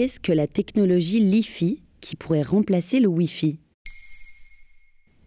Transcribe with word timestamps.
Qu'est-ce 0.00 0.18
que 0.18 0.32
la 0.32 0.46
technologie 0.46 1.20
Li-Fi 1.20 1.82
qui 2.00 2.16
pourrait 2.16 2.40
remplacer 2.40 3.00
le 3.00 3.08
Wi-Fi? 3.08 3.58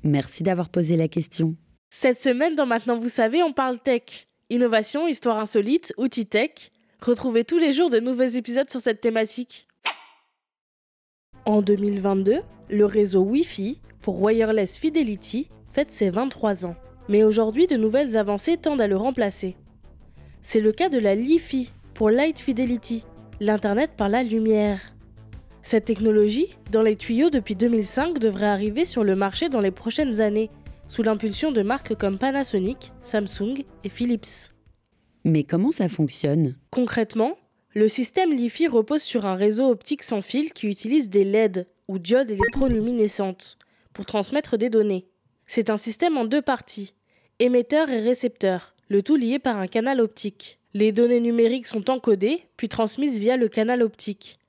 Merci 0.04 0.42
d'avoir 0.42 0.70
posé 0.70 0.98
la 0.98 1.08
question. 1.08 1.56
Cette 1.92 2.20
semaine, 2.20 2.56
dans 2.56 2.66
Maintenant 2.66 2.98
vous 2.98 3.08
savez, 3.08 3.44
on 3.44 3.54
parle 3.54 3.78
tech. 3.78 4.28
Innovation, 4.50 5.08
histoire 5.08 5.38
insolite, 5.38 5.94
outils 5.98 6.26
tech. 6.26 6.72
Retrouvez 7.02 7.44
tous 7.44 7.60
les 7.60 7.72
jours 7.72 7.92
de 7.92 8.00
nouveaux 8.00 8.24
épisodes 8.24 8.68
sur 8.68 8.82
cette 8.82 9.00
thématique. 9.00 9.68
En 11.46 11.62
2022, 11.62 12.40
le 12.72 12.86
réseau 12.88 13.22
Wi-Fi 13.22 13.80
pour 14.02 14.24
Wireless 14.24 14.80
Fidelity 14.80 15.50
fête 15.68 15.92
ses 15.92 16.10
23 16.10 16.66
ans. 16.66 16.76
Mais 17.10 17.24
aujourd'hui, 17.24 17.68
de 17.68 17.78
nouvelles 17.78 18.18
avancées 18.18 18.58
tendent 18.58 18.82
à 18.82 18.88
le 18.88 18.98
remplacer. 18.98 19.56
C'est 20.42 20.62
le 20.62 20.72
cas 20.72 20.90
de 20.90 20.98
la 20.98 21.14
Li-Fi 21.14 21.70
pour 21.94 22.10
Light 22.10 22.40
Fidelity, 22.40 23.04
l'Internet 23.44 23.92
par 23.98 24.08
la 24.08 24.24
lumière. 24.24 24.80
Cette 25.62 25.86
technologie, 25.86 26.48
dans 26.72 26.82
les 26.82 26.96
tuyaux 26.96 27.30
depuis 27.30 27.56
2005, 27.56 28.18
devrait 28.18 28.46
arriver 28.46 28.86
sur 28.86 29.04
le 29.04 29.16
marché 29.16 29.50
dans 29.50 29.60
les 29.60 29.72
prochaines 29.72 30.22
années, 30.22 30.50
sous 30.88 31.04
l'impulsion 31.04 31.52
de 31.52 31.62
marques 31.62 31.96
comme 31.96 32.18
Panasonic, 32.18 32.92
Samsung 33.02 33.66
et 33.84 33.90
Philips. 33.90 34.52
Mais 35.26 35.44
comment 35.44 35.72
ça 35.72 35.90
fonctionne? 35.90 36.56
Concrètement, 36.70 37.38
le 37.74 37.88
système 37.88 38.34
Li-Fi 38.34 38.68
repose 38.68 39.02
sur 39.02 39.26
un 39.26 39.36
réseau 39.36 39.70
optique 39.70 40.04
sans 40.04 40.22
fil 40.22 40.54
qui 40.54 40.68
utilise 40.68 41.10
des 41.10 41.26
LED 41.26 41.68
ou 41.88 42.00
diodes 42.00 42.32
électroluminescentes 42.32 43.58
pour 43.94 44.06
transmettre 44.06 44.58
des 44.58 44.70
données. 44.70 45.08
C'est 45.48 45.70
un 45.70 45.78
système 45.78 46.18
en 46.18 46.26
deux 46.26 46.42
parties, 46.42 46.94
émetteur 47.40 47.90
et 47.90 48.00
récepteur, 48.00 48.74
le 48.88 49.02
tout 49.02 49.16
lié 49.16 49.40
par 49.40 49.58
un 49.58 49.68
canal 49.68 50.00
optique. 50.00 50.60
Les 50.76 50.92
données 50.92 51.20
numériques 51.20 51.68
sont 51.68 51.92
encodées, 51.92 52.48
puis 52.58 52.68
transmises 52.68 53.20
via 53.20 53.38
le 53.38 53.48
canal 53.48 53.84
optique. 53.84 54.40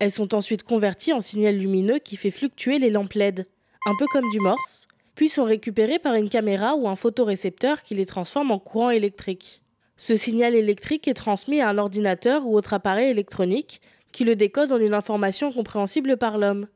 Elles 0.00 0.10
sont 0.10 0.34
ensuite 0.34 0.64
converties 0.64 1.12
en 1.12 1.20
signal 1.20 1.56
lumineux 1.56 2.00
qui 2.00 2.16
fait 2.16 2.32
fluctuer 2.32 2.80
les 2.80 2.90
lampes 2.90 3.12
LED, 3.12 3.46
un 3.86 3.94
peu 3.96 4.06
comme 4.06 4.28
du 4.30 4.40
morse, 4.40 4.88
puis 5.14 5.28
sont 5.28 5.44
récupérées 5.44 6.00
par 6.00 6.14
une 6.14 6.28
caméra 6.28 6.74
ou 6.74 6.88
un 6.88 6.96
photorécepteur 6.96 7.82
qui 7.84 7.94
les 7.94 8.06
transforme 8.06 8.50
en 8.50 8.58
courant 8.58 8.90
électrique. 8.90 9.62
Ce 9.96 10.16
signal 10.16 10.56
électrique 10.56 11.06
est 11.06 11.14
transmis 11.14 11.60
à 11.60 11.68
un 11.68 11.78
ordinateur 11.78 12.46
ou 12.46 12.56
autre 12.56 12.74
appareil 12.74 13.10
électronique 13.10 13.80
qui 14.10 14.24
le 14.24 14.34
décode 14.34 14.72
en 14.72 14.78
une 14.78 14.94
information 14.94 15.52
compréhensible 15.52 16.16
par 16.16 16.38
l'homme. 16.38 16.66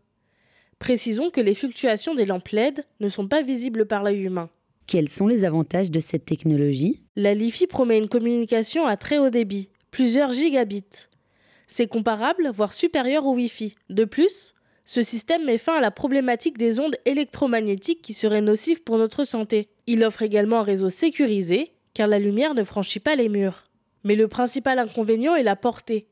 Précisons 0.78 1.30
que 1.30 1.40
les 1.40 1.54
fluctuations 1.54 2.14
des 2.14 2.26
lampes 2.26 2.48
LED 2.48 2.84
ne 3.00 3.08
sont 3.08 3.26
pas 3.26 3.42
visibles 3.42 3.86
par 3.86 4.02
l'œil 4.02 4.22
humain. 4.22 4.48
Quels 4.86 5.08
sont 5.08 5.26
les 5.26 5.44
avantages 5.44 5.90
de 5.90 6.00
cette 6.00 6.24
technologie 6.24 7.00
La 7.16 7.34
Li-Fi 7.34 7.66
promet 7.66 7.98
une 7.98 8.08
communication 8.08 8.86
à 8.86 8.96
très 8.96 9.18
haut 9.18 9.30
débit, 9.30 9.70
plusieurs 9.90 10.32
gigabits. 10.32 11.08
C'est 11.68 11.86
comparable, 11.86 12.50
voire 12.52 12.72
supérieur 12.72 13.24
au 13.26 13.34
Wi-Fi. 13.34 13.74
De 13.88 14.04
plus, 14.04 14.54
ce 14.84 15.02
système 15.02 15.44
met 15.44 15.58
fin 15.58 15.76
à 15.76 15.80
la 15.80 15.90
problématique 15.90 16.58
des 16.58 16.80
ondes 16.80 16.96
électromagnétiques 17.06 18.02
qui 18.02 18.12
seraient 18.12 18.40
nocives 18.40 18.82
pour 18.82 18.98
notre 18.98 19.24
santé. 19.24 19.68
Il 19.86 20.04
offre 20.04 20.22
également 20.22 20.60
un 20.60 20.64
réseau 20.64 20.90
sécurisé, 20.90 21.72
car 21.94 22.08
la 22.08 22.18
lumière 22.18 22.54
ne 22.54 22.64
franchit 22.64 23.00
pas 23.00 23.16
les 23.16 23.28
murs. 23.28 23.64
Mais 24.04 24.16
le 24.16 24.28
principal 24.28 24.78
inconvénient 24.78 25.36
est 25.36 25.44
la 25.44 25.56
portée. 25.56 26.08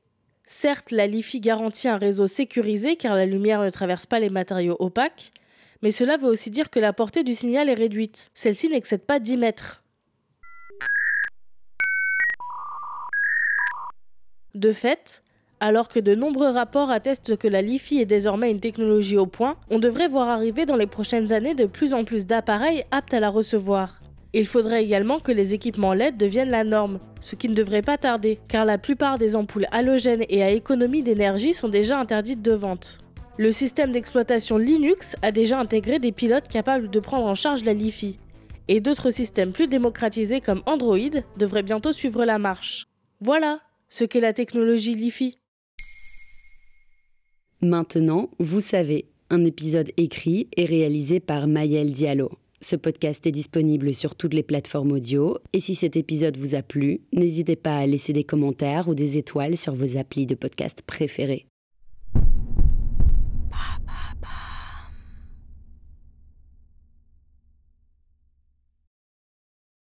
Certes, 0.47 0.91
la 0.91 1.07
Li-Fi 1.07 1.41
garantit 1.41 1.89
un 1.89 1.97
réseau 1.97 2.27
sécurisé 2.27 2.97
car 2.97 3.15
la 3.15 3.27
lumière 3.27 3.61
ne 3.61 3.71
traverse 3.71 4.07
pas 4.07 4.21
les 4.21 4.31
matériaux 4.31 4.77
opaques, 4.79 5.33
mais 5.83 5.91
cela 5.91 6.17
veut 6.17 6.29
aussi 6.29 6.51
dire 6.51 6.71
que 6.71 6.81
la 6.81 6.93
portée 6.93 7.25
du 7.25 7.35
signal 7.35 7.69
est 7.69 7.75
réduite. 7.75 8.31
Celle-ci 8.35 8.69
n'excède 8.69 9.03
pas 9.03 9.19
10 9.19 9.37
mètres. 9.37 9.83
De 14.55 14.73
fait, 14.73 15.23
alors 15.61 15.89
que 15.89 16.01
de 16.01 16.15
nombreux 16.15 16.51
rapports 16.51 16.91
attestent 16.91 17.37
que 17.37 17.49
la 17.49 17.63
Li-Fi 17.63 18.01
est 18.01 18.07
désormais 18.07 18.51
une 18.51 18.61
technologie 18.61 19.17
au 19.17 19.27
point, 19.27 19.57
on 19.71 19.79
devrait 19.79 20.09
voir 20.09 20.29
arriver 20.29 20.67
dans 20.67 20.77
les 20.77 20.87
prochaines 20.87 21.33
années 21.33 21.55
de 21.55 21.67
plus 21.67 21.95
en 21.95 22.05
plus 22.05 22.27
d'appareils 22.27 22.85
aptes 22.91 23.15
à 23.15 23.21
la 23.21 23.31
recevoir. 23.31 24.01
Il 24.33 24.47
faudrait 24.47 24.85
également 24.85 25.19
que 25.19 25.33
les 25.33 25.55
équipements 25.55 25.93
LED 25.93 26.17
deviennent 26.17 26.51
la 26.51 26.65
norme, 26.65 27.01
ce 27.21 27.35
qui 27.35 27.49
ne 27.49 27.55
devrait 27.55 27.83
pas 27.83 27.99
tarder, 27.99 28.39
car 28.49 28.65
la 28.65 28.79
plupart 28.79 29.19
des 29.19 29.35
ampoules 29.35 29.67
halogènes 29.73 30.25
et 30.29 30.43
à 30.43 30.51
économie 30.51 31.03
d'énergie 31.03 31.53
sont 31.53 31.69
déjà 31.69 31.99
interdites 31.99 32.43
de 32.43 32.53
vente. 32.53 32.99
Le 33.41 33.53
système 33.53 33.91
d'exploitation 33.91 34.59
Linux 34.59 35.17
a 35.23 35.33
déjà 35.33 35.59
intégré 35.59 35.99
des 35.99 36.13
pilotes 36.13 36.47
capables 36.47 36.91
de 36.91 37.01
prendre 37.01 37.25
en 37.25 37.35
charge 37.35 37.65
la 37.65 37.73
Li-Fi, 37.73 38.19
et 38.69 38.81
d'autres 38.81 39.11
systèmes 39.11 39.55
plus 39.55 39.67
démocratisés 39.67 40.43
comme 40.43 40.63
Android 40.67 40.99
devraient 41.39 41.63
bientôt 41.63 41.93
suivre 41.93 42.27
la 42.27 42.39
marche. 42.39 42.87
Voilà 43.23 43.61
ce 43.89 44.05
qu'est 44.05 44.21
la 44.21 44.35
technologie 44.35 44.95
Li-Fi. 44.95 45.39
Maintenant, 47.63 48.29
vous 48.39 48.61
savez, 48.61 49.07
un 49.31 49.43
épisode 49.47 49.91
écrit 49.97 50.49
et 50.59 50.67
réalisé 50.67 51.19
par 51.19 51.47
Mayel 51.47 51.95
Diallo. 51.95 52.33
Ce 52.61 52.77
podcast 52.77 53.27
est 53.27 53.33
disponible 53.33 53.95
sur 53.95 54.17
toutes 54.17 54.35
les 54.35 54.43
plateformes 54.43 54.93
audio 54.93 55.39
et 55.55 55.61
si 55.61 55.75
cet 55.75 55.97
épisode 55.97 56.37
vous 56.37 56.55
a 56.55 56.61
plu, 56.61 57.01
n'hésitez 57.15 57.57
pas 57.57 57.79
à 57.79 57.87
laisser 57.87 58.13
des 58.13 58.25
commentaires 58.25 58.87
ou 58.87 58.95
des 58.95 59.17
étoiles 59.17 59.57
sur 59.57 59.75
vos 59.75 59.97
applis 59.97 60.27
de 60.27 60.35
podcast 60.35 60.83
préférés. 60.83 61.47
Papa. 63.51 64.10